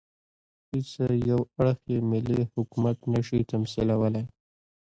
[0.71, 0.91] هېڅ
[1.29, 4.23] یو اړخ یې ملي حکومت نه شي تمثیلولای.